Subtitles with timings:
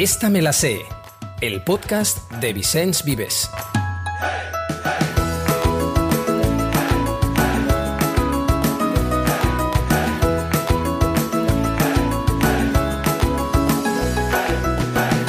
[0.00, 0.80] Esta me la sé,
[1.42, 3.50] el podcast de Vicens Vives.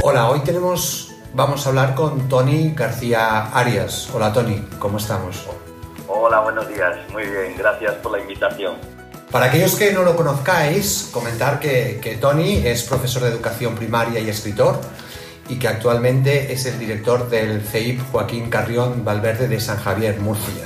[0.03, 4.09] Hola, hoy tenemos, vamos a hablar con Tony García Arias.
[4.13, 5.49] Hola Tony, ¿cómo estamos?
[6.07, 6.97] Hola, buenos días.
[7.11, 8.77] Muy bien, gracias por la invitación.
[9.31, 14.29] Para aquellos que no lo conozcáis, comentar que, Tony es profesor de educación primaria y
[14.29, 14.81] escritor
[15.47, 20.65] y que actualmente es el director del CEIP Joaquín Carrión Valverde de San Javier, Murcia.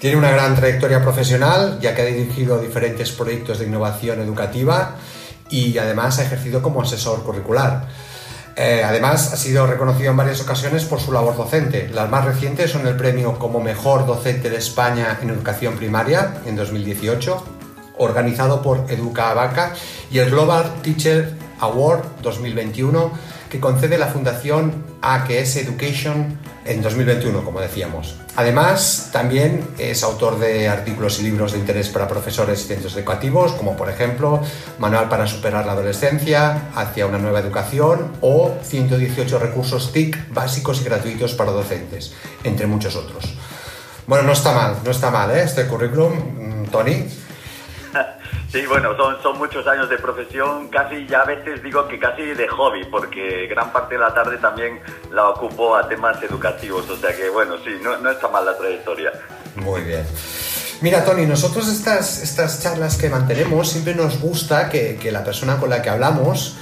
[0.00, 4.96] Tiene una gran trayectoria profesional, ya que ha dirigido diferentes proyectos de innovación educativa
[5.48, 7.86] y además ha ejercido como asesor curricular.
[8.56, 11.88] Eh, además, ha sido reconocido en varias ocasiones por su labor docente.
[11.94, 16.56] Las más recientes son el premio como mejor docente de España en educación primaria en
[16.56, 17.59] 2018,
[18.00, 19.74] organizado por Educa Vaca,
[20.10, 23.12] y el Global Teacher Award 2021,
[23.48, 28.16] que concede la Fundación AQS Education en 2021, como decíamos.
[28.36, 33.52] Además, también es autor de artículos y libros de interés para profesores y centros educativos,
[33.52, 34.40] como por ejemplo
[34.78, 40.84] Manual para superar la adolescencia, Hacia una nueva educación o 118 recursos TIC básicos y
[40.84, 42.14] gratuitos para docentes,
[42.44, 43.34] entre muchos otros.
[44.06, 45.42] Bueno, no está mal, no está mal ¿eh?
[45.42, 47.06] este currículum, mm, Tony.
[48.50, 52.22] Sí, bueno, son, son muchos años de profesión, casi ya a veces digo que casi
[52.22, 54.80] de hobby, porque gran parte de la tarde también
[55.12, 58.58] la ocupo a temas educativos, o sea que bueno, sí, no, no está mal la
[58.58, 59.12] trayectoria.
[59.54, 60.04] Muy bien.
[60.80, 65.58] Mira, Tony, nosotros estas, estas charlas que mantenemos siempre nos gusta que, que la persona
[65.58, 66.56] con la que hablamos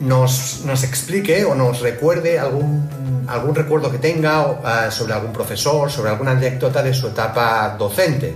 [0.00, 5.90] nos, nos, explique o nos recuerde algún, algún recuerdo que tenga uh, sobre algún profesor,
[5.90, 8.34] sobre alguna anécdota de su etapa docente.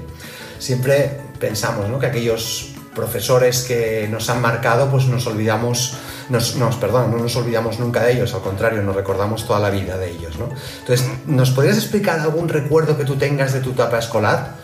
[0.58, 1.98] Siempre pensamos ¿no?
[1.98, 7.80] que aquellos profesores que nos han marcado, pues nos olvidamos, nos, perdón, no nos olvidamos
[7.80, 10.48] nunca de ellos, al contrario, nos recordamos toda la vida de ellos, ¿no?
[10.78, 14.54] Entonces, ¿nos podrías explicar algún recuerdo que tú tengas de tu etapa escolar?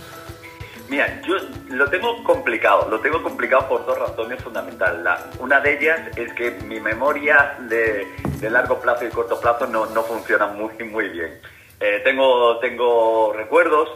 [0.89, 1.35] Mira, yo
[1.71, 5.03] lo tengo complicado, lo tengo complicado por dos razones fundamentales.
[5.41, 8.07] una de ellas es que mi memoria de,
[8.49, 11.41] largo plazo y corto plazo no, no funciona muy, muy bien.
[11.81, 13.89] Eh, tengo, tengo recuerdos,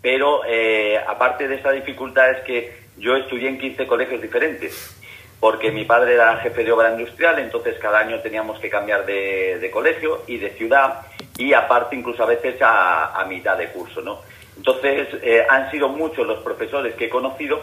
[0.00, 4.96] pero eh, aparte de esa dificultad es que yo estudié en 15 colegios diferentes,
[5.40, 9.70] porque mi padre era jefe de obra industrial, entonces cada año teníamos que cambiar de,
[9.72, 11.02] colegio y de ciudad,
[11.36, 14.20] y aparte incluso a veces a, mitad de curso, ¿no?
[14.56, 17.60] Entonces eh, han sido muchos los profesores que he conocido,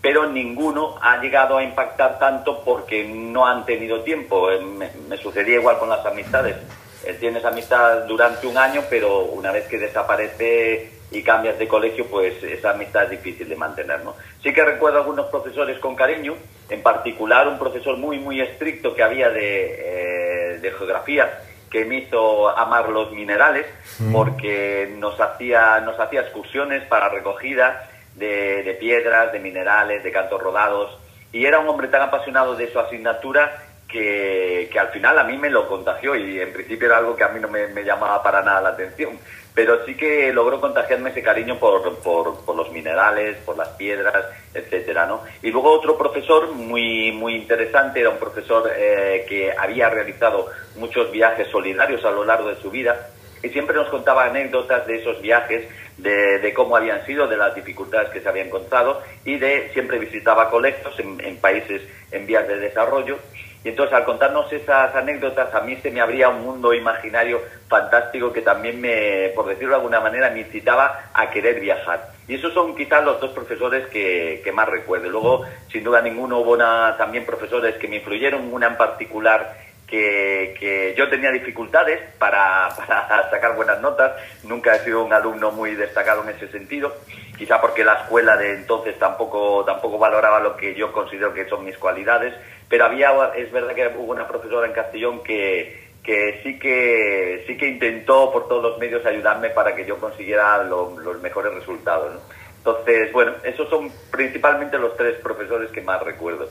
[0.00, 4.50] pero ninguno ha llegado a impactar tanto porque no han tenido tiempo.
[4.50, 6.56] Eh, me, sucedía igual con las amistades.
[7.04, 12.06] Eh, tienes amistad durante un año, pero una vez que desaparece y cambias de colegio,
[12.06, 14.14] pues esa amistad es difícil de mantener, ¿no?
[14.42, 16.34] Sí que recuerdo algunos profesores con cariño,
[16.68, 21.98] en particular un profesor muy, muy estricto que había de, eh, de geografía, que me
[21.98, 23.66] hizo amar los minerales,
[23.98, 24.12] mm.
[24.12, 30.42] porque nos hacía, nos hacía excursiones para recogida de, de piedras, de minerales, de cantos
[30.42, 30.98] rodados,
[31.32, 35.38] y era un hombre tan apasionado de su asignatura que, que, al final a mí
[35.38, 38.22] me lo contagió y en principio era algo que a mí no me, me llamaba
[38.22, 39.18] para nada la atención
[39.58, 45.04] pero sí que logró contagiarme ese cariño por, por, los minerales, por las piedras, etcétera,
[45.04, 45.24] ¿no?
[45.42, 51.10] Y luego otro profesor muy, muy interesante, era un profesor eh, que había realizado muchos
[51.10, 53.08] viajes solidarios a lo largo de su vida
[53.42, 55.66] y siempre nos contaba anécdotas de esos viajes,
[55.96, 59.98] de, de cómo habían sido, de las dificultades que se había encontrado y de siempre
[59.98, 61.82] visitaba colegios en, en países
[62.12, 63.18] en vías de desarrollo
[63.64, 68.32] y entonces al contarnos esas anécdotas a mí se me abría un mundo imaginario fantástico
[68.32, 72.12] que también me, por decirlo de alguna manera, me incitaba a querer viajar.
[72.28, 75.08] Y esos son quizás los dos profesores que, que más recuerdo.
[75.08, 76.56] Luego, sin duda ninguno, hubo
[76.96, 79.56] también profesores que me influyeron, una en particular
[79.88, 84.12] que, que, yo tenía dificultades para, para, sacar buenas notas,
[84.44, 86.94] nunca he sido un alumno muy destacado en ese sentido,
[87.36, 91.64] quizá porque la escuela de entonces tampoco, tampoco valoraba lo que yo considero que son
[91.64, 92.34] mis cualidades,
[92.68, 97.56] pero había, es verdad que hubo una profesora en Castellón que, que sí que sí
[97.56, 102.14] que intentó por todos los medios ayudarme para que yo consiguiera los mejores resultados.
[102.58, 106.48] Entonces, bueno, esos son principalmente los tres profesores que más recuerdo.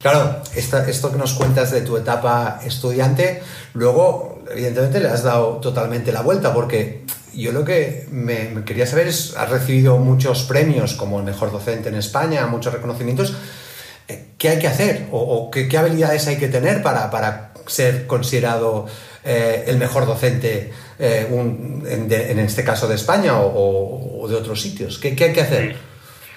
[0.00, 3.42] Claro, esto que nos cuentas de tu etapa estudiante,
[3.74, 7.02] luego, evidentemente, le has dado totalmente la vuelta, porque
[7.34, 11.88] yo lo que me, quería saber es, has recibido muchos premios como el mejor docente
[11.88, 13.36] en España, muchos reconocimientos.
[14.38, 15.06] ¿Qué hay que hacer?
[15.10, 18.86] ¿O, qué, habilidades hay que tener para, para ser considerado
[19.24, 24.98] eh, el mejor docente, eh, en, este caso de España o, de otros sitios?
[24.98, 25.76] ¿Qué, ¿Qué, hay que hacer?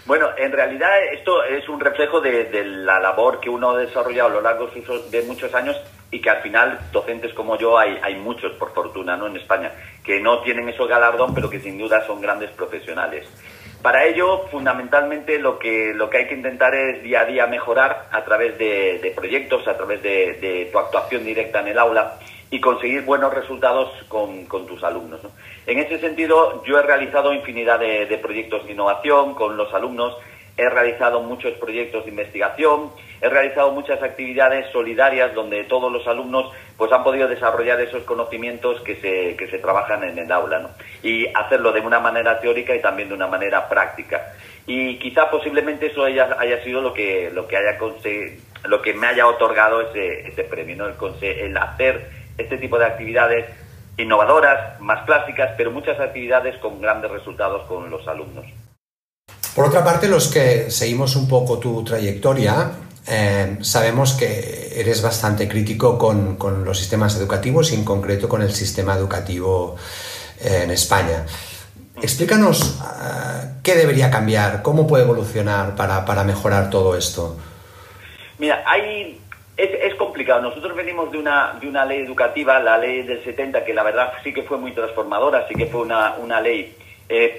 [0.06, 4.34] Bueno, en realidad esto es un reflejo de, la labor que uno ha desarrollado a
[4.34, 4.70] lo largo
[5.10, 5.78] de muchos años
[6.12, 9.28] y que al final docentes como yo hay, hay muchos, por fortuna, ¿no?
[9.28, 9.72] en España,
[10.04, 13.28] que no tienen ese galardón, pero que sin duda son grandes profesionales.
[13.82, 18.08] Para ello, fundamentalmente, lo que, lo que hay que intentar es día a día mejorar
[18.12, 22.18] a través de, proyectos, a través de, tu actuación directa en el aula
[22.50, 25.22] y conseguir buenos resultados con, tus alumnos.
[25.66, 30.16] En ese sentido, yo he realizado infinidad de proyectos de innovación con los alumnos
[30.58, 36.52] he realizado muchos proyectos de investigación, he realizado muchas actividades solidarias donde todos los alumnos
[36.76, 40.70] pues han podido desarrollar esos conocimientos que se, que se trabajan en el aula ¿no?
[41.04, 44.34] y hacerlo de una manera teórica y también de una manera práctica.
[44.66, 47.78] Y quizá posiblemente eso haya, haya sido lo que, lo que haya
[48.64, 50.88] lo que me haya otorgado ese, ese premio, ¿no?
[50.88, 53.46] el, el hacer este tipo de actividades
[53.98, 58.46] innovadoras, más clásicas, pero muchas actividades con grandes resultados con los alumnos.
[59.56, 62.72] Por otra parte, los que seguimos un poco tu trayectoria,
[63.08, 68.52] eh, sabemos que eres bastante crítico con, los sistemas educativos y en concreto con el
[68.52, 69.76] sistema educativo
[70.40, 71.26] eh, en España.
[72.02, 77.38] Explícanos eh, qué debería cambiar, cómo puede evolucionar para, mejorar todo esto.
[78.38, 79.20] Mira, hay,
[79.58, 80.42] es, complicado.
[80.42, 84.14] Nosotros venimos de una, de una ley educativa, la ley del 70, que la verdad
[84.24, 86.78] sí que fue muy transformadora, sí que fue una, una ley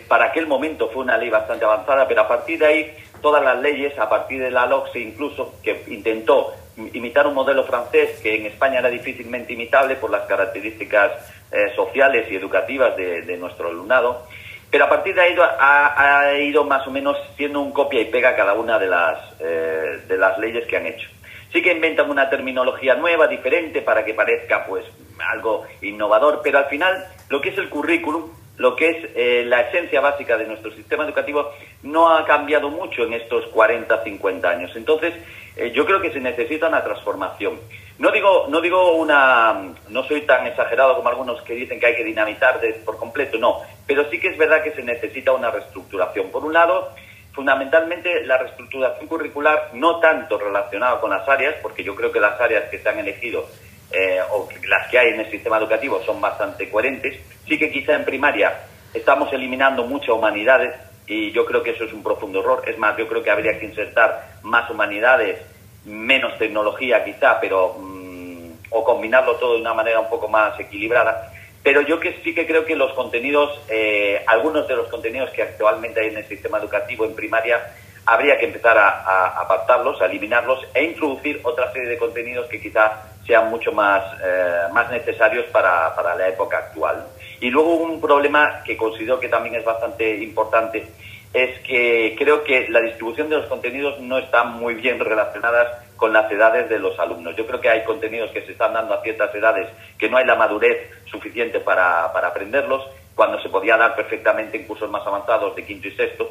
[0.06, 3.61] para aquel momento fue una ley bastante avanzada, pero a partir de ahí todas las
[3.61, 6.53] leyes, a partir de la LOCSE incluso, que intentó
[6.93, 11.13] imitar un modelo francés que en España era difícilmente imitable por las características
[11.51, 14.27] eh, sociales y educativas de, nuestro alumnado,
[14.71, 18.35] pero a partir de ahí ha, ido más o menos siendo un copia y pega
[18.35, 21.09] cada una de las, eh, de las leyes que han hecho.
[21.53, 24.87] Sí que inventan una terminología nueva, diferente, para que parezca pues
[25.31, 29.62] algo innovador, pero al final lo que es el currículum lo que es eh, la
[29.62, 31.52] esencia básica de nuestro sistema educativo
[31.82, 34.70] no ha cambiado mucho en estos 40, 50 años.
[34.76, 35.14] Entonces,
[35.56, 37.58] eh, yo creo que se necesita una transformación.
[37.99, 41.96] No digo, no digo una, no soy tan exagerado como algunos que dicen que hay
[41.96, 46.31] que dinamitar por completo, no, pero sí que es verdad que se necesita una reestructuración.
[46.31, 46.90] Por un lado,
[47.32, 52.40] fundamentalmente la reestructuración curricular no tanto relacionada con las áreas, porque yo creo que las
[52.40, 53.46] áreas que se han elegido
[53.93, 57.20] eh, o las que hay en el sistema educativo son bastante coherentes.
[57.47, 58.61] Sí que quizá en primaria
[58.94, 60.75] estamos eliminando muchas humanidades
[61.06, 62.62] y yo creo que eso es un profundo error.
[62.67, 65.41] Es más, yo creo que habría que insertar más humanidades,
[65.85, 71.33] menos tecnología quizá, pero mm, o combinarlo todo de una manera un poco más equilibrada.
[71.62, 75.43] Pero yo que sí que creo que los contenidos, eh, algunos de los contenidos que
[75.43, 77.61] actualmente hay en el sistema educativo en primaria,
[78.05, 83.05] habría que empezar a, apartarlos, a eliminarlos e introducir otra serie de contenidos que quizá
[83.25, 87.06] sean mucho más, eh, más necesarios para, para, la época actual.
[87.43, 90.87] Y luego un problema que considero que también es bastante importante
[91.35, 95.67] es que creo que la distribución de los contenidos no está muy bien relacionadas
[95.97, 97.35] con las edades de los alumnos.
[97.35, 99.69] Yo creo que hay contenidos que se están dando a ciertas edades
[99.99, 102.87] que no hay la madurez suficiente para, para aprenderlos,
[103.17, 106.31] cuando se podía dar perfectamente en cursos más avanzados de quinto y sexto.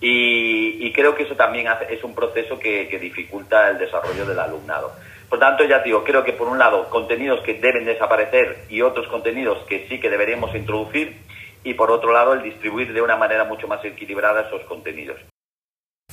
[0.00, 4.90] Y, creo que eso también es un proceso que, que dificulta el desarrollo del alumnado.
[5.28, 9.08] Por tanto, ya digo, creo que por un lado contenidos que deben desaparecer y otros
[9.08, 11.18] contenidos que sí que deberíamos introducir
[11.64, 15.18] y por otro lado el distribuir de una manera mucho más equilibrada esos contenidos.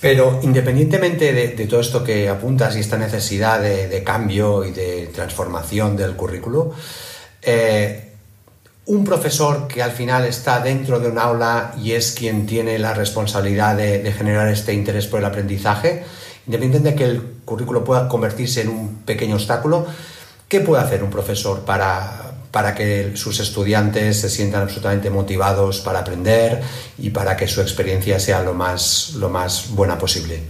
[0.02, 5.96] Pero independientemente de, todo esto que apuntas y esta necesidad de, cambio y de transformación
[5.96, 6.74] del currículo,
[7.42, 8.12] eh,
[8.88, 12.94] un profesor que al final está dentro de un aula y es quien tiene la
[12.94, 16.04] responsabilidad de generar este interés por el aprendizaje,
[16.48, 19.86] independientemente de que el currículo pueda convertirse en un pequeño obstáculo,
[20.48, 26.00] ¿qué puede hacer un profesor para, para que sus estudiantes se sientan absolutamente motivados para
[26.00, 26.62] aprender
[26.98, 30.42] y para que su experiencia sea lo más, lo más buena posible?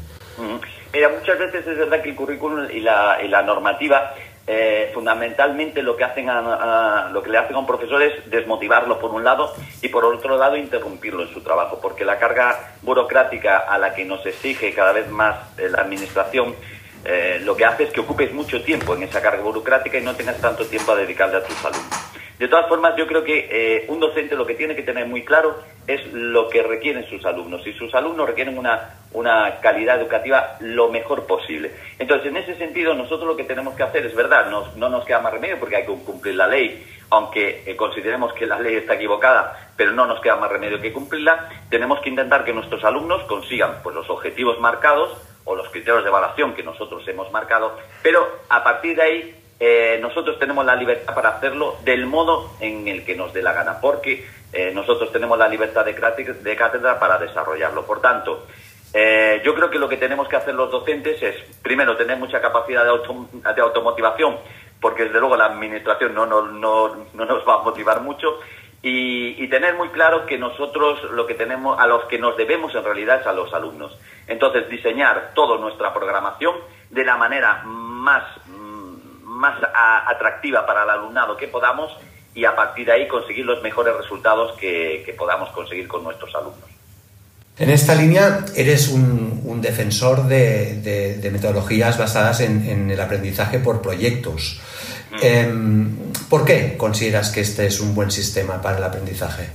[0.94, 4.14] Mira, muchas veces es verdad que el currículum y la, y la normativa
[4.48, 9.00] eh, fundamentalmente lo que hacen a, lo que le hacen a un profesor es desmotivarlo
[9.00, 13.58] por un lado y por otro lado interrumpirlo en su trabajo porque la carga burocrática
[13.58, 16.56] a la que nos exige cada vez más eh, la administración
[17.06, 20.16] eh, lo que hace es que ocupes mucho tiempo en esa carga burocrática y no
[20.16, 22.15] tengas tanto tiempo a dedicarle a tus alumnos.
[22.40, 25.58] De todas formas, yo creo que un docente lo que tiene que tener muy claro
[25.88, 27.66] es lo que requieren sus alumnos.
[27.66, 31.72] Y sus alumnos requieren una, una calidad educativa lo mejor posible.
[32.00, 35.06] Entonces, en ese sentido, nosotros lo que tenemos que hacer es verdad, no, no nos
[35.06, 38.76] queda más remedio porque hay que cumplir la ley, aunque eh, consideremos que la ley
[38.76, 42.84] está equivocada, pero no nos queda más remedio que cumplirla, tenemos que intentar que nuestros
[42.84, 47.78] alumnos consigan pues, los objetivos marcados o los criterios de evaluación que nosotros hemos marcado,
[48.02, 52.88] pero a partir de ahí eh, nosotros tenemos la libertad para hacerlo del modo en
[52.88, 55.96] el que nos dé la gana, porque eh, nosotros tenemos la libertad de,
[56.56, 57.86] cátedra para desarrollarlo.
[57.86, 58.46] Por tanto,
[58.98, 62.40] Eh, yo creo que lo que tenemos que hacer los docentes es, primero, tener mucha
[62.40, 64.38] capacidad de, de automotivación,
[64.80, 68.40] porque desde luego la administración no, no, no, no nos va a motivar mucho,
[68.88, 72.84] y, tener muy claro que nosotros lo que tenemos, a los que nos debemos en
[72.84, 73.98] realidad es a los alumnos.
[74.28, 76.54] Entonces, diseñar toda nuestra programación
[76.92, 78.24] de la manera más,
[79.36, 79.60] mm, más
[80.08, 81.92] atractiva para el alumnado que podamos
[82.34, 86.70] y a partir de ahí conseguir los mejores resultados que, podamos conseguir con nuestros alumnos.
[87.58, 94.60] En esta línea eres un, defensor de, metodologías basadas en el aprendizaje por proyectos.
[95.22, 95.96] Em,
[96.30, 99.50] ¿Por qué consideras que este es un buen sistema para el aprendizaje?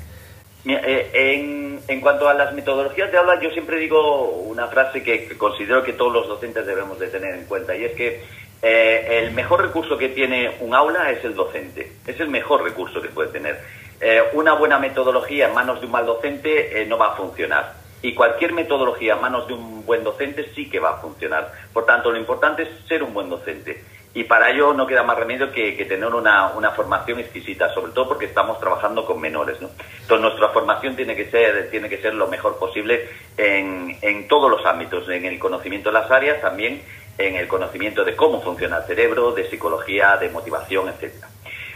[0.65, 5.83] Eh, en, cuanto a las metodologías de aula, yo siempre digo una frase que, considero
[5.83, 8.23] que todos los docentes debemos de tener en cuenta y es que
[8.62, 11.93] eh, el mejor recurso que tiene un aula es el docente.
[12.07, 13.61] Es el mejor recurso que puede tener.
[14.00, 17.75] Eh, una buena metodología en manos de un mal docente no va a funcionar.
[18.02, 21.52] Y cualquier metodología en manos de un buen docente sí que va a funcionar.
[21.73, 25.17] Por tanto, lo importante es ser un buen docente y para ello no queda más
[25.17, 29.61] remedio que, tener una, una, formación exquisita, sobre todo porque estamos trabajando con menores.
[29.61, 29.71] ¿no?
[30.00, 34.50] Entonces nuestra formación tiene que ser, tiene que ser lo mejor posible en, en todos
[34.50, 36.83] los ámbitos, en el conocimiento de las áreas, también
[37.19, 41.29] en el conocimiento de cómo funciona el cerebro, de psicología, de motivación, etcétera.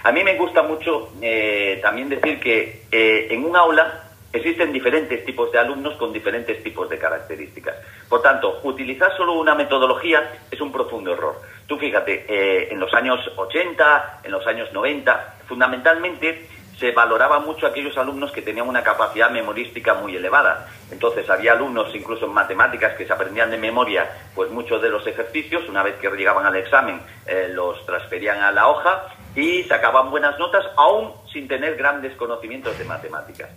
[0.04, 5.24] A mí me gusta mucho eh, también decir que eh, en un aula existen diferentes
[5.24, 7.76] tipos de alumnos con diferentes tipos de características.
[8.08, 11.40] Por tanto, utilizar solo una metodología es un profundo error.
[11.66, 17.66] Tú fíjate, eh, en los años 80, en los años 90, fundamentalmente se valoraba mucho
[17.66, 20.68] aquellos alumnos que tenían una capacidad memorística muy elevada.
[20.90, 25.06] Entonces había alumnos incluso en matemáticas que se aprendían de memoria pues muchos de los
[25.06, 30.10] ejercicios, una vez que llegaban al examen eh, los transferían a la hoja y sacaban
[30.10, 33.50] buenas notas aún sin tener grandes conocimientos de matemáticas.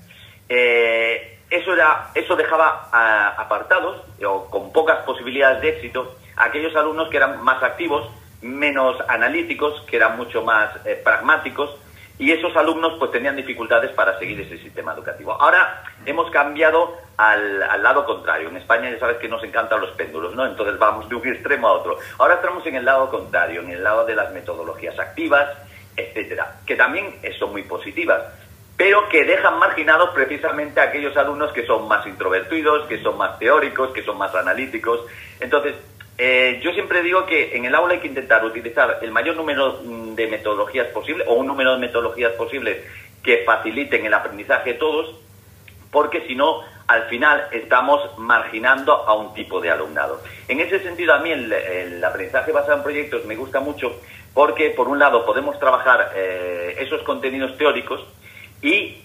[0.49, 7.09] Eh, eso, era, eso dejaba ah, apartados o con pocas posibilidades de éxito aquellos alumnos
[7.09, 8.07] que eran más activos,
[8.41, 11.75] menos analíticos, que eran mucho más eh, pragmáticos,
[12.19, 15.33] y esos alumnos pues tenían dificultades para seguir ese sistema educativo.
[15.33, 18.49] Ahora hemos cambiado al, al, lado contrario.
[18.49, 20.45] En España ya sabes que nos encantan los péndulos, ¿no?
[20.45, 21.97] Entonces vamos de un extremo a otro.
[22.17, 25.47] Ahora estamos en el lado contrario, en el lado de las metodologías activas,
[25.95, 28.21] etcétera, que también son muy positivas
[28.77, 33.39] pero que dejan marginados precisamente a aquellos alumnos que son más introvertidos, que son más
[33.39, 35.01] teóricos, que son más analíticos.
[35.39, 35.75] Entonces,
[36.17, 39.81] eh, yo siempre digo que en el aula hay que intentar utilizar el mayor número
[39.83, 42.77] mm, de metodologías posible o un número de metodologías posibles
[43.23, 45.15] que faciliten el aprendizaje de todos,
[45.91, 50.21] porque si no, al final estamos marginando a un tipo de alumnado.
[50.47, 53.99] En ese sentido, a mí el, aprendizaje basado en proyectos me gusta mucho
[54.33, 58.05] porque, por un lado, podemos trabajar eh, esos contenidos teóricos,
[58.61, 58.97] y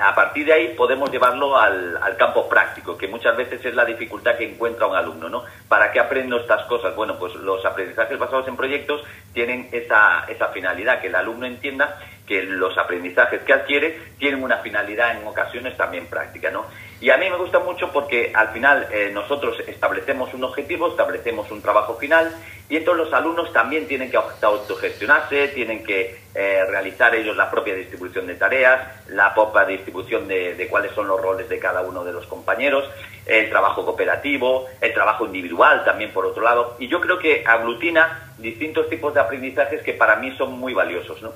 [0.00, 4.36] a partir de ahí podemos llevarlo al, campo práctico, que muchas veces es la dificultad
[4.36, 5.44] que encuentra un alumno, ¿no?
[5.68, 6.96] ¿Para qué aprendo estas cosas?
[6.96, 11.98] Bueno, pues los aprendizajes basados en proyectos tienen esa, esa finalidad, que el alumno entienda
[12.26, 16.64] que los aprendizajes que adquiere tienen una finalidad en ocasiones también práctica, ¿no?
[17.00, 21.50] Y a mí me gusta mucho porque al final eh, nosotros establecemos un objetivo, establecemos
[21.50, 22.34] un trabajo final
[22.70, 27.74] y entonces los alumnos también tienen que autogestionarse, tienen que eh, realizar ellos la propia
[27.74, 32.12] distribución de tareas, la propia distribución de, cuáles son los roles de cada uno de
[32.12, 32.88] los compañeros,
[33.26, 36.76] el trabajo cooperativo, el trabajo individual también por otro lado.
[36.78, 41.20] Y yo creo que aglutina distintos tipos de aprendizajes que para mí son muy valiosos.
[41.22, 41.32] ¿no?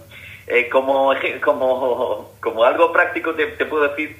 [0.47, 1.13] Eh, como,
[1.45, 4.17] como, como algo práctico te, puedo decir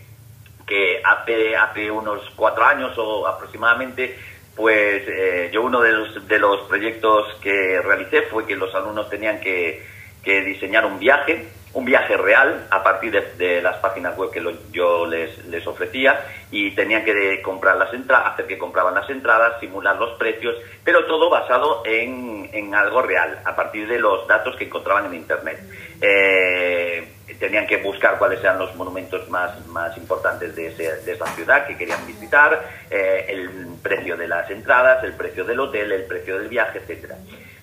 [0.71, 4.17] que hace, hace unos cuatro años o aproximadamente
[4.61, 9.09] pues eh, yo uno de los, de los proyectos que realicé fue que los alumnos
[9.09, 9.89] tenían que,
[10.23, 15.45] diseñar un viaje, un viaje real a partir de, las páginas web que yo les,
[15.47, 20.19] les, ofrecía y tenían que comprar las entradas, hacer que compraban las entradas, simular los
[20.19, 25.07] precios, pero todo basado en, en algo real, a partir de los datos que encontraban
[25.07, 25.59] en Internet.
[26.03, 27.09] Eh,
[27.39, 31.77] tenían que buscar cuáles eran los monumentos más, más importantes de, de esa ciudad que
[31.77, 32.61] querían visitar,
[32.91, 33.51] eh, el
[33.83, 37.17] precio de las entradas, el precio del hotel, el precio del viaje, etcétera.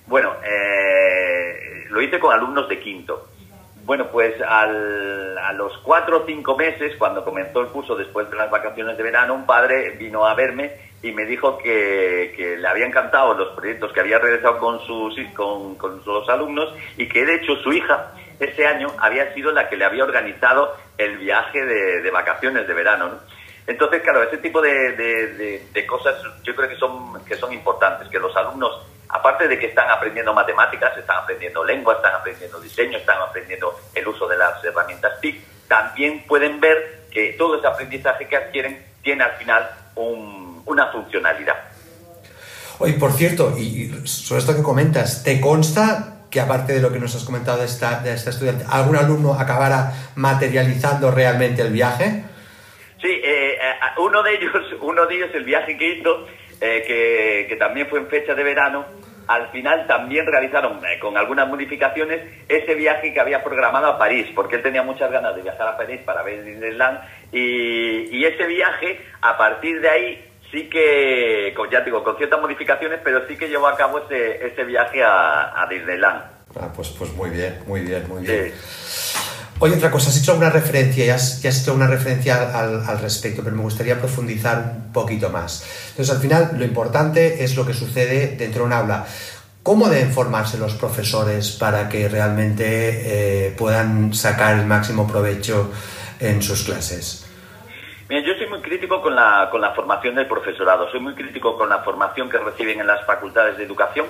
[0.06, 3.28] Bueno, eh, lo hice con alumnos de quinto.
[3.84, 8.36] Bueno, pues al, a los cuatro o cinco meses, cuando comenzó el curso después de
[8.36, 10.72] las vacaciones de verano, un padre vino a verme
[11.02, 15.76] y me dijo que, le había encantado los proyectos que había realizado con sus con,
[15.76, 19.76] con los alumnos y que de hecho su hija ese año había sido la que
[19.76, 23.18] le había organizado el viaje de, vacaciones de verano.
[23.66, 28.34] Entonces, claro, ese tipo de, cosas yo creo que son, que son importantes, que los
[28.36, 33.78] alumnos, aparte de que están aprendiendo matemáticas, están aprendiendo lengua, están aprendiendo diseño, están aprendiendo
[33.94, 38.84] el uso de las herramientas TIC, también pueden ver que todo ese aprendizaje que adquieren
[39.02, 41.56] tiene al final un, una funcionalidad.
[42.78, 46.98] Oye, por cierto, y, sobre esto que comentas, ¿te consta que aparte de lo que
[46.98, 52.24] nos has comentado de esta, de esta estudiante, algún alumno acabara materializando realmente el viaje?
[53.00, 56.26] Sí, eh, eh, uno de ellos, uno de ellos el viaje que hizo,
[56.60, 58.84] eh, que, que, también fue en fecha de verano,
[59.28, 64.56] al final también realizaron con algunas modificaciones ese viaje que había programado a París, porque
[64.56, 69.00] él tenía muchas ganas de viajar a París para ver Disneyland y, y ese viaje
[69.20, 73.68] a partir de ahí sí que, ya digo, con ciertas modificaciones, pero sí que llevó
[73.68, 76.22] a cabo ese, ese viaje a, a Disneyland.
[76.58, 78.52] Ah, pues, pues muy bien, muy bien, muy bien.
[79.60, 82.84] Oye, otra cosa, has hecho una referencia, ya has, ya has hecho una referencia al,
[82.86, 85.64] al, respecto, pero me gustaría profundizar un poquito más.
[85.90, 89.04] Entonces, al final, lo importante es lo que sucede dentro de un aula.
[89.64, 95.72] ¿Cómo deben formarse los profesores para que realmente eh, puedan sacar el máximo provecho
[96.20, 97.27] en sus clases?
[98.10, 101.68] Yo soy muy crítico con la, con la formación del profesorado, soy muy crítico con
[101.68, 104.06] la formación que reciben en las facultades de educación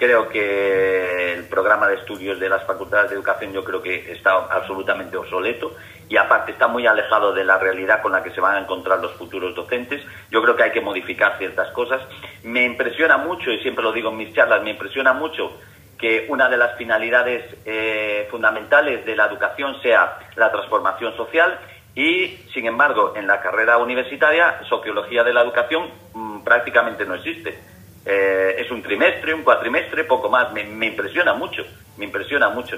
[0.00, 4.30] Creo que el programa de estudios de las facultades de educación yo creo que está
[4.32, 5.76] absolutamente obsoleto
[6.08, 8.98] y aparte está muy alejado de la realidad con la que se van a encontrar
[9.00, 10.02] los futuros docentes.
[10.30, 12.00] Yo creo que hay que modificar ciertas cosas.
[12.44, 15.52] Me impresiona mucho, y siempre lo digo en mis charlas, me impresiona mucho
[15.98, 21.60] que una de las finalidades eh, fundamentales de la educación sea la transformación social
[21.94, 27.58] y, sin embargo, en la carrera universitaria, sociología de la educación mmm, prácticamente no existe
[28.04, 30.52] eh, es un trimestre, un cuatrimestre, poco más.
[30.52, 31.62] Me, me impresiona mucho,
[31.96, 32.76] me impresiona mucho.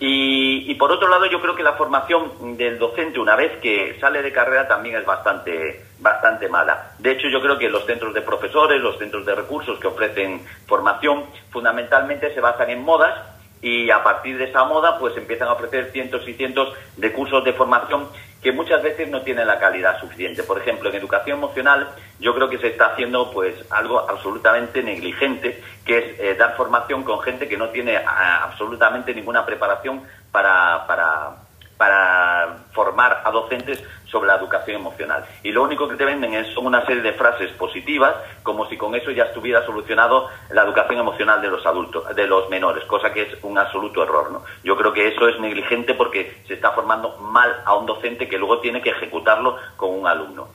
[0.00, 3.98] Y, y, por otro lado, yo creo que la formación del docente, una vez que
[4.00, 6.94] sale de carrera, también es bastante, bastante mala.
[6.98, 10.44] De hecho, yo creo que los centros de profesores, los centros de recursos que ofrecen
[10.66, 13.28] formación, fundamentalmente se basan en modas
[13.60, 17.44] y a partir de esa moda pues empiezan a ofrecer cientos y cientos de cursos
[17.44, 18.08] de formación
[18.42, 20.42] que muchas veces no tienen la calidad suficiente.
[20.42, 25.62] Por ejemplo, en educación emocional yo creo que se está haciendo pues algo absolutamente negligente,
[25.84, 30.86] que es eh, dar formación con gente que no tiene a, absolutamente ninguna preparación para,
[30.88, 31.36] para,
[31.76, 35.24] para formar a docentes sobre la educación emocional.
[35.42, 38.76] Y lo único que te venden es, son una serie de frases positivas, como si
[38.76, 43.12] con eso ya estuviera solucionado la educación emocional de los adultos, de los menores, cosa
[43.12, 44.30] que es un absoluto error.
[44.30, 44.44] ¿no?
[44.62, 48.36] Yo creo que eso es negligente porque se está formando mal a un docente que
[48.36, 50.48] luego tiene que ejecutarlo con un alumno.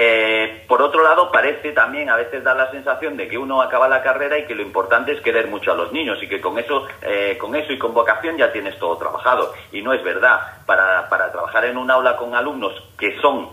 [0.00, 3.88] Eh, por otro lado, parece también a veces dar la sensación de que uno acaba
[3.88, 6.56] la carrera y que lo importante es querer mucho a los niños y que con
[6.56, 9.52] eso, eh, con eso y con vocación ya tienes todo trabajado.
[9.72, 10.38] Y no es verdad.
[10.66, 13.48] Para, para trabajar en un aula con alumnos que son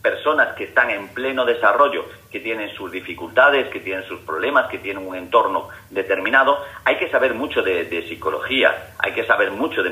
[0.00, 4.78] personas que están en pleno desarrollo, que tienen sus dificultades, que tienen sus problemas, que
[4.78, 9.82] tienen un entorno determinado, hay que saber mucho de, de psicología, hay que saber mucho
[9.82, 9.90] de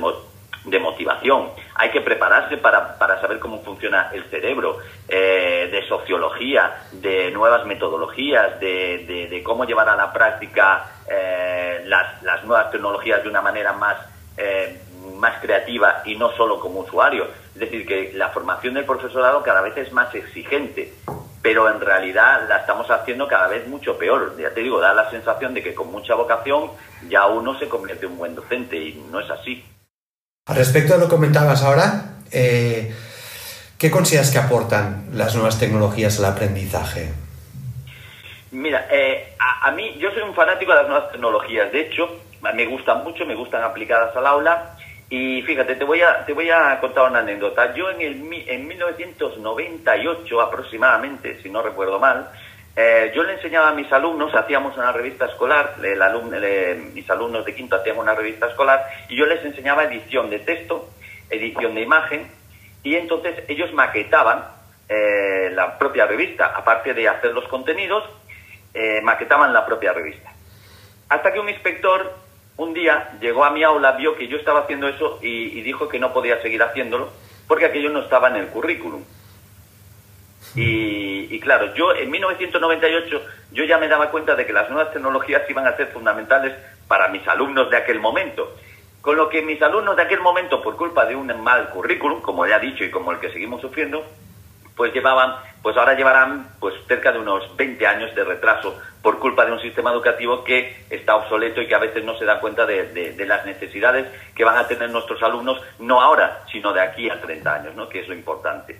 [0.71, 4.79] de motivación, hay que prepararse para, para saber cómo funciona el cerebro,
[5.09, 12.23] eh, de sociología, de nuevas metodologías, de, de, cómo llevar a la práctica eh, las,
[12.23, 13.97] las, nuevas tecnologías de una manera más,
[14.37, 14.81] eh,
[15.17, 17.27] más creativa y no solo como usuario.
[17.55, 20.93] Es decir, que la formación del profesorado cada vez es más exigente,
[21.43, 24.37] pero en realidad la estamos haciendo cada vez mucho peor.
[24.39, 26.71] Ya te digo, da la sensación de que con mucha vocación
[27.09, 29.65] ya uno se convierte en un buen docente y no es así.
[30.49, 32.95] Al respecto de lo que comentabas ahora, eh,
[33.79, 37.11] ¿qué consideras que aportan las nuevas tecnologías al aprendizaje?
[38.51, 41.71] Mira, eh, a, a, mí yo soy un fanático de las nuevas tecnologías.
[41.71, 44.75] De hecho, me gustan mucho, me gustan aplicadas al aula.
[45.11, 47.75] Y fíjate, te voy a, te voy a contar una anécdota.
[47.75, 52.31] Yo en, el, en 1998 aproximadamente, si no recuerdo mal,
[52.81, 56.01] eh, yo le enseñaba a mis alumnos, hacíamos una revista escolar, el
[56.95, 60.89] mis alumnos de quinto hacían una revista escolar, y yo les enseñaba edición de texto,
[61.29, 62.31] edición de imagen,
[62.85, 64.45] y entonces ellos maquetaban
[64.89, 68.05] eh, la propia revista, aparte de hacer los contenidos,
[68.73, 70.33] eh, maquetaban la propia revista.
[71.09, 72.15] Hasta que un inspector
[72.59, 75.99] un día llegó a mi aula, vio que yo estaba haciendo eso y dijo que
[75.99, 77.11] no podía seguir haciéndolo
[77.49, 79.03] porque aquello no estaba en el currículum.
[80.55, 84.93] Y, y, claro, yo en 1998 yo ya me daba cuenta de que las nuevas
[84.93, 86.55] tecnologías iban a ser fundamentales
[86.87, 88.57] para mis alumnos de aquel momento.
[89.01, 92.47] Con lo que mis alumnos de aquel momento, por culpa de un mal currículum, como
[92.47, 94.05] ya he dicho y como el que seguimos sufriendo,
[94.77, 99.45] pues llevaban, pues ahora llevarán pues cerca de unos 20 años de retraso por culpa
[99.45, 102.65] de un sistema educativo que está obsoleto y que a veces no se da cuenta
[102.65, 106.81] de, de, de las necesidades que van a tener nuestros alumnos, no ahora, sino de
[106.81, 107.89] aquí a 30 años, ¿no?
[107.89, 108.79] que es lo importante.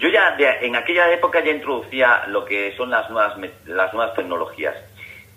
[0.00, 3.36] Yo ya en aquella época ya introducía lo que son las nuevas,
[3.66, 4.74] las nuevas tecnologías.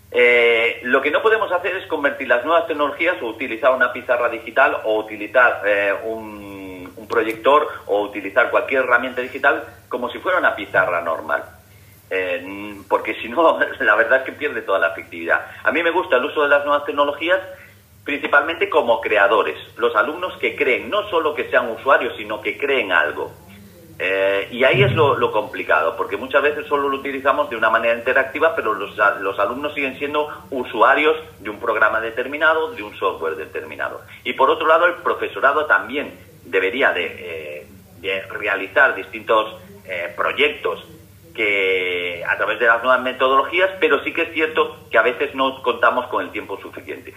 [0.10, 4.30] Eh, lo que no podemos hacer es convertir las nuevas tecnologías o utilizar una pizarra
[4.30, 10.38] digital o utilizar eh, un, un, proyector o utilizar cualquier herramienta digital como si fuera
[10.38, 11.44] una pizarra normal.
[12.10, 15.46] Eh, porque si no, la verdad es que pierde toda la efectividad.
[15.64, 17.42] A mí me gusta el uso de las nuevas tecnologías
[18.06, 22.92] principalmente como creadores, los alumnos que creen, no solo que sean usuarios, sino que creen
[22.92, 23.32] algo.
[24.00, 27.98] Eh, y ahí es lo, complicado, porque muchas veces solo lo utilizamos de una manera
[27.98, 33.36] interactiva, pero los, los, alumnos siguen siendo usuarios de un programa determinado, de un software
[33.36, 34.02] determinado.
[34.24, 37.68] Y por otro lado, el profesorado también debería de,
[38.02, 40.86] eh, realizar distintos eh, proyectos
[41.36, 45.34] que a través de las nuevas metodologías, pero sí que es cierto que a veces
[45.34, 47.14] no contamos con el tiempo suficiente.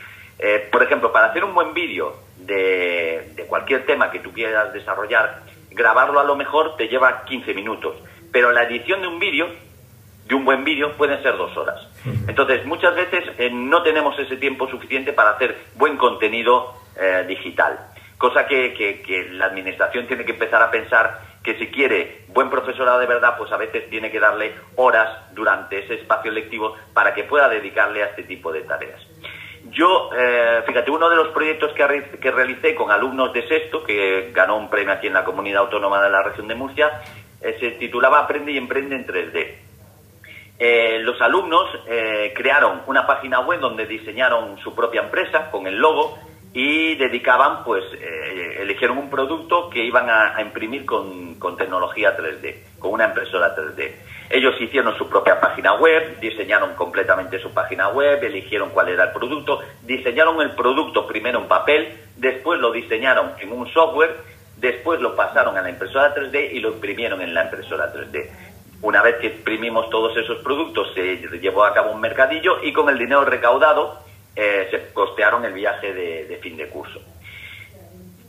[0.70, 5.42] por ejemplo, para hacer un buen vídeo de, de cualquier tema que tú quieras desarrollar,
[5.76, 7.96] grabarlo a lo mejor te lleva 15 minutos,
[8.32, 9.46] pero la edición de un vídeo,
[10.26, 11.86] de un buen vídeo, pueden ser dos horas.
[12.26, 17.78] Entonces, muchas veces eh, no tenemos ese tiempo suficiente para hacer buen contenido eh, digital,
[18.16, 22.98] cosa que, que, la administración tiene que empezar a pensar que si quiere buen profesorado
[22.98, 27.24] de verdad, pues a veces tiene que darle horas durante ese espacio lectivo para que
[27.24, 29.00] pueda dedicarle a este tipo de tareas.
[29.70, 34.31] Yo, eh, fíjate, uno de los proyectos que, que, realicé con alumnos de sexto, que
[34.33, 37.02] ganó un premio aquí en la comunidad autónoma de la región de Murcia,
[37.40, 39.59] eh, se titulaba Aprende y Emprende en 3D.
[40.59, 41.68] Eh, los alumnos
[42.35, 46.18] crearon una página web donde diseñaron su propia empresa con el logo
[46.55, 47.85] y dedicaban, pues,
[48.59, 54.06] eligieron un producto que iban a, imprimir con tecnología 3D, con una impresora 3D.
[54.28, 59.12] Ellos hicieron su propia página web, diseñaron completamente su página web, eligieron cuál era el
[59.12, 64.16] producto, diseñaron el producto primero en papel, después lo diseñaron en un software,
[64.56, 68.28] después lo pasaron a la impresora 3D y lo imprimieron en la impresora 3D.
[68.82, 72.88] Una vez que imprimimos todos esos productos, se llevó a cabo un mercadillo y con
[72.88, 74.00] el dinero recaudado
[74.34, 77.00] eh, se costearon el viaje de fin de curso.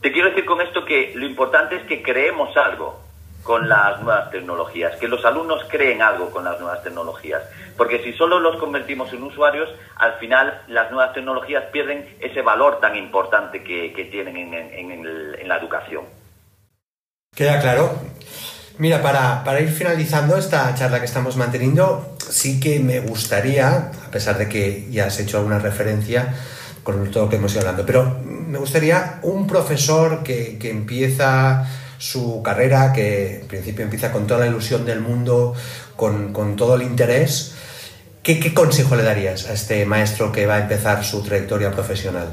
[0.01, 3.06] Te quiero decir con esto que lo importante es que creemos algo,
[3.47, 7.41] con las nuevas tecnologías, que los alumnos creen algo con las nuevas tecnologías,
[7.77, 12.81] porque si solo los convertimos en usuarios, al final las nuevas tecnologías pierden ese valor
[12.81, 16.03] tan importante que, tienen en, la educación.
[17.33, 17.89] Queda claro.
[18.79, 24.11] Mira, para, para, ir finalizando esta charla que estamos manteniendo, sí que me gustaría, a
[24.11, 26.35] pesar de que ya has hecho alguna referencia
[26.83, 31.65] con todo lo que hemos ido hablando, pero me gustaría un profesor que, que empieza
[31.97, 35.55] su carrera, que en principio empieza con toda la ilusión del mundo,
[35.95, 37.55] con, todo el interés.
[38.23, 42.27] ¿Qué, consejo le darías a este maestro que va a empezar su trayectoria profesional?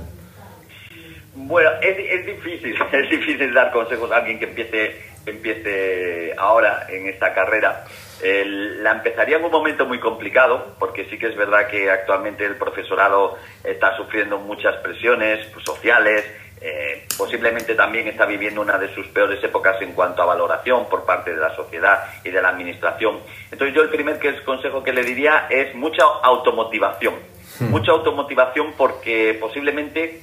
[1.34, 7.32] Bueno, es, difícil, es difícil dar consejos a alguien que empiece, empiece ahora en esta
[7.32, 7.84] carrera.
[8.22, 12.56] la empezaría en un momento muy complicado, porque sí que es verdad que actualmente el
[12.56, 16.24] profesorado está sufriendo muchas presiones sociales,
[16.66, 21.04] eh, posiblemente también está viviendo una de sus peores épocas en cuanto a valoración por
[21.04, 23.18] parte de la sociedad y de la administración.
[23.52, 27.16] Entonces yo el primer consejo que le diría es mucha automotivación.
[27.60, 27.66] Hmm.
[27.66, 30.22] Mucha automotivación porque posiblemente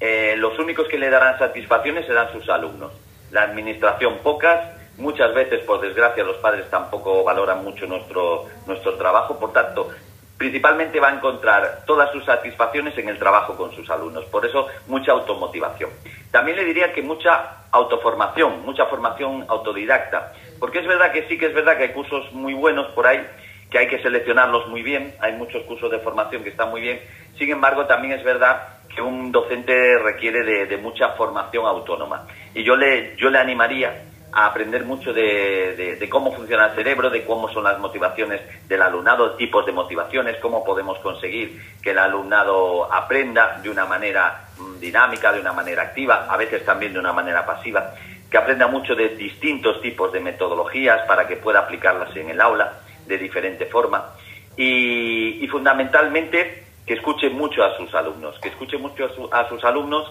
[0.00, 2.94] eh, los únicos que le darán satisfacciones serán sus alumnos.
[3.30, 4.60] La administración pocas,
[4.96, 9.90] muchas veces por desgracia los padres tampoco valoran mucho nuestro, nuestro trabajo, por tanto
[10.36, 14.24] principalmente va a encontrar todas sus satisfacciones en el trabajo con sus alumnos.
[14.26, 15.90] Por eso, mucha automotivación.
[16.30, 20.32] También le diría que mucha autoformación, mucha formación autodidacta.
[20.58, 23.24] Porque es verdad que sí que es verdad que hay cursos muy buenos por ahí,
[23.70, 25.14] que hay que seleccionarlos muy bien.
[25.20, 27.00] Hay muchos cursos de formación que están muy bien.
[27.38, 32.26] Sin embargo, también es verdad que un docente requiere de, de mucha formación autónoma.
[32.54, 37.24] Y yo le, yo le animaría a aprender mucho de, cómo funciona el cerebro, de
[37.24, 42.92] cómo son las motivaciones del alumnado, tipos de motivaciones, cómo podemos conseguir que el alumnado
[42.92, 47.12] aprenda de una manera mm, dinámica, de una manera activa, a veces también de una
[47.12, 47.94] manera pasiva,
[48.30, 52.74] que aprenda mucho de distintos tipos de metodologías para que pueda aplicarlas en el aula
[53.06, 54.14] de diferente forma
[54.56, 60.10] y, fundamentalmente que escuche mucho a sus alumnos, que escuche mucho a, sus alumnos.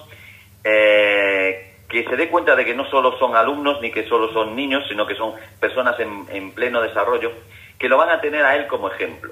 [0.63, 4.55] Eh, que se dé cuenta de que no solo son alumnos ni que solo son
[4.55, 7.31] niños, sino que son personas en, pleno desarrollo,
[7.77, 9.31] que lo van a tener a él como ejemplo.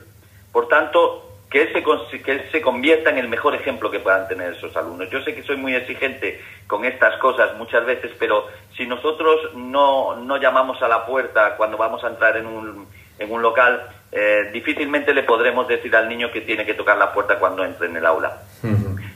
[0.51, 4.27] Por tanto, que él, se, que él se convierta en el mejor ejemplo que puedan
[4.27, 5.09] tener esos alumnos.
[5.09, 8.45] Yo sé que soy muy exigente con estas cosas muchas veces, pero
[8.77, 13.31] si nosotros no, no llamamos a la puerta cuando vamos a entrar en un, en
[13.31, 17.39] un local, eh, difícilmente le podremos decir al niño que tiene que tocar la puerta
[17.39, 18.37] cuando entre en el aula.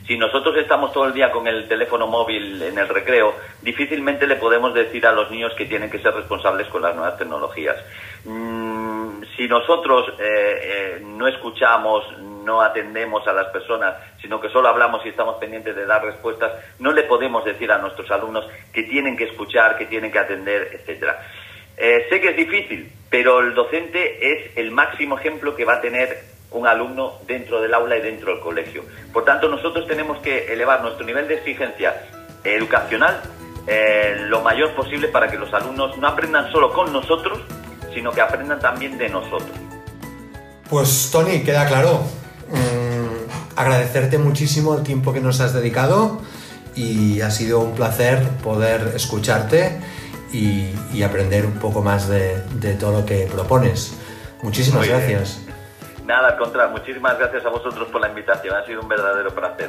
[0.06, 4.36] Si nosotros estamos todo el día con el teléfono móvil en el recreo, difícilmente le
[4.36, 7.76] podemos decir a los niños que tienen que ser responsables con las nuevas tecnologías.
[8.24, 14.68] Mm, si nosotros eh, eh, no escuchamos, no atendemos a las personas, sino que solo
[14.68, 18.84] hablamos y estamos pendientes de dar respuestas, no le podemos decir a nuestros alumnos que
[18.84, 21.20] tienen que escuchar, que tienen que atender, etcétera.
[21.76, 25.80] Eh, sé que es difícil, pero el docente es el máximo ejemplo que va a
[25.80, 28.84] tener un alumno dentro del aula y dentro del colegio.
[29.12, 31.94] Por tanto, nosotros tenemos que elevar nuestro nivel de exigencia
[32.44, 33.20] educacional
[33.66, 37.40] eh, lo mayor posible para que los alumnos no aprendan solo con nosotros,
[37.92, 39.50] sino que aprendan también de nosotros.
[40.70, 42.04] Pues Tony, queda claro.
[42.48, 46.20] Mm, agradecerte muchísimo el tiempo que nos has dedicado
[46.76, 49.80] y ha sido un placer poder escucharte
[50.32, 52.40] y, aprender un poco más de,
[52.78, 53.92] todo lo que propones.
[54.42, 55.45] Muchísimas gracias.
[56.06, 59.68] Nada, al contrario, muchísimas gracias a vosotros por la invitación, ha sido un verdadero placer.